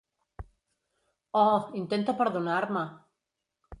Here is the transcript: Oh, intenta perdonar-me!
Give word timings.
Oh, 1.43 1.63
intenta 1.81 2.17
perdonar-me! 2.23 2.87